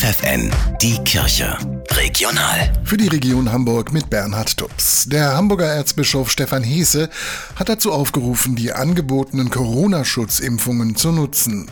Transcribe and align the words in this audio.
FFN, 0.00 0.50
die 0.80 0.96
Kirche. 1.04 1.58
Regional. 1.90 2.72
Für 2.84 2.96
die 2.96 3.08
Region 3.08 3.52
Hamburg 3.52 3.92
mit 3.92 4.08
Bernhard 4.08 4.56
Tubbs. 4.56 5.06
Der 5.08 5.36
Hamburger 5.36 5.66
Erzbischof 5.66 6.30
Stefan 6.30 6.62
Heese 6.62 7.10
hat 7.56 7.68
dazu 7.68 7.92
aufgerufen, 7.92 8.56
die 8.56 8.72
angebotenen 8.72 9.50
Corona-Schutzimpfungen 9.50 10.96
zu 10.96 11.12
nutzen. 11.12 11.68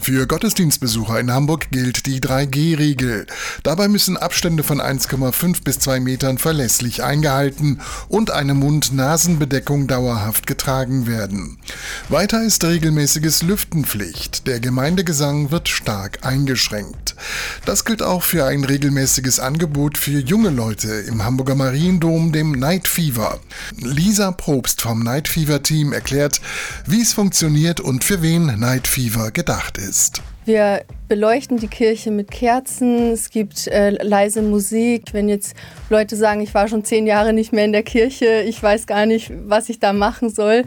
Für 0.00 0.26
Gottesdienstbesucher 0.26 1.20
in 1.20 1.32
Hamburg 1.32 1.70
gilt 1.70 2.06
die 2.06 2.20
3G-Regel. 2.20 3.26
Dabei 3.62 3.88
müssen 3.88 4.16
Abstände 4.16 4.64
von 4.64 4.80
1,5 4.80 5.62
bis 5.64 5.78
2 5.78 6.00
Metern 6.00 6.38
verlässlich 6.38 7.02
eingehalten 7.02 7.80
und 8.08 8.30
eine 8.30 8.54
Mund-Nasen-Bedeckung 8.54 9.86
dauerhaft 9.86 10.46
getragen 10.46 11.06
werden. 11.06 11.58
Weiter 12.08 12.42
ist 12.42 12.64
regelmäßiges 12.64 13.42
Lüftenpflicht. 13.42 14.46
Der 14.46 14.60
Gemeindegesang 14.60 15.50
wird 15.50 15.68
stark 15.68 16.18
eingeschränkt. 16.22 17.14
Das 17.70 17.84
gilt 17.84 18.02
auch 18.02 18.24
für 18.24 18.46
ein 18.46 18.64
regelmäßiges 18.64 19.38
Angebot 19.38 19.96
für 19.96 20.18
junge 20.18 20.50
Leute 20.50 20.88
im 21.06 21.24
Hamburger 21.24 21.54
Mariendom, 21.54 22.32
dem 22.32 22.50
Night 22.50 22.88
Fever. 22.88 23.38
Lisa 23.76 24.32
Probst 24.32 24.82
vom 24.82 25.04
Night 25.04 25.28
Fever 25.28 25.62
Team 25.62 25.92
erklärt, 25.92 26.40
wie 26.88 27.00
es 27.00 27.12
funktioniert 27.12 27.78
und 27.78 28.02
für 28.02 28.22
wen 28.22 28.46
Night 28.58 28.88
Fever 28.88 29.30
gedacht 29.30 29.78
ist. 29.78 30.20
Wir 30.46 30.82
beleuchten 31.06 31.58
die 31.58 31.68
Kirche 31.68 32.10
mit 32.10 32.32
Kerzen, 32.32 33.12
es 33.12 33.30
gibt 33.30 33.68
äh, 33.68 33.90
leise 33.90 34.42
Musik. 34.42 35.12
Wenn 35.12 35.28
jetzt 35.28 35.54
Leute 35.90 36.16
sagen, 36.16 36.40
ich 36.40 36.52
war 36.54 36.66
schon 36.66 36.84
zehn 36.84 37.06
Jahre 37.06 37.32
nicht 37.32 37.52
mehr 37.52 37.66
in 37.66 37.72
der 37.72 37.84
Kirche, 37.84 38.42
ich 38.48 38.60
weiß 38.60 38.88
gar 38.88 39.06
nicht, 39.06 39.30
was 39.44 39.68
ich 39.68 39.78
da 39.78 39.92
machen 39.92 40.28
soll, 40.28 40.64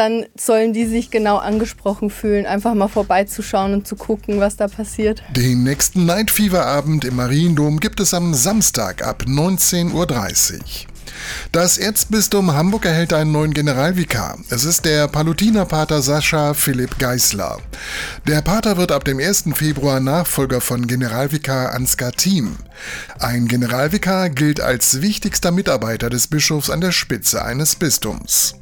dann 0.00 0.24
sollen 0.34 0.72
die 0.72 0.86
sich 0.86 1.10
genau 1.10 1.36
angesprochen 1.36 2.08
fühlen, 2.08 2.46
einfach 2.46 2.72
mal 2.72 2.88
vorbeizuschauen 2.88 3.74
und 3.74 3.86
zu 3.86 3.96
gucken, 3.96 4.40
was 4.40 4.56
da 4.56 4.66
passiert. 4.66 5.22
Den 5.36 5.62
nächsten 5.62 6.06
Night 6.06 6.30
Fever 6.30 6.64
Abend 6.64 7.04
im 7.04 7.16
Mariendom 7.16 7.80
gibt 7.80 8.00
es 8.00 8.14
am 8.14 8.32
Samstag 8.32 9.06
ab 9.06 9.24
19.30 9.26 9.92
Uhr. 9.92 10.06
Das 11.52 11.76
Erzbistum 11.76 12.54
Hamburg 12.54 12.86
erhält 12.86 13.12
einen 13.12 13.30
neuen 13.30 13.52
Generalvikar. 13.52 14.38
Es 14.48 14.64
ist 14.64 14.86
der 14.86 15.06
Palutinerpater 15.06 16.00
Sascha 16.00 16.54
Philipp 16.54 16.98
Geißler. 16.98 17.58
Der 18.26 18.40
Pater 18.40 18.78
wird 18.78 18.92
ab 18.92 19.04
dem 19.04 19.18
1. 19.18 19.50
Februar 19.52 20.00
Nachfolger 20.00 20.62
von 20.62 20.86
Generalvikar 20.86 21.74
Ansgar 21.74 22.12
Thiem. 22.12 22.56
Ein 23.18 23.48
Generalvikar 23.48 24.30
gilt 24.30 24.62
als 24.62 25.02
wichtigster 25.02 25.50
Mitarbeiter 25.50 26.08
des 26.08 26.28
Bischofs 26.28 26.70
an 26.70 26.80
der 26.80 26.92
Spitze 26.92 27.44
eines 27.44 27.74
Bistums. 27.76 28.59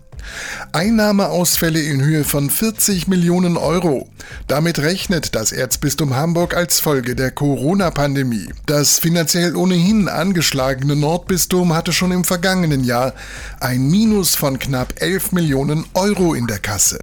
Einnahmeausfälle 0.73 1.81
in 1.81 2.03
Höhe 2.03 2.25
von 2.25 2.51
40 2.51 3.09
Millionen 3.09 3.57
Euro. 3.57 4.09
Damit 4.47 4.79
rechnet 4.79 5.35
das 5.35 5.53
Erzbistum 5.53 6.17
Hamburg 6.17 6.55
als 6.55 6.81
Folge 6.81 7.15
der 7.15 7.31
Corona-Pandemie. 7.31 8.48
Das 8.67 8.98
finanziell 8.98 9.57
ohnehin 9.57 10.09
angeschlagene 10.09 10.97
Nordbistum 10.97 11.75
hatte 11.75 11.93
schon 11.93 12.12
im 12.12 12.25
vergangenen 12.25 12.85
Jahr 12.85 13.15
ein 13.61 13.89
Minus 13.89 14.35
von 14.35 14.59
knapp 14.59 14.95
11 15.01 15.33
Millionen 15.33 15.85
Euro 15.95 16.35
in 16.35 16.47
der 16.47 16.59
Kasse. 16.59 16.98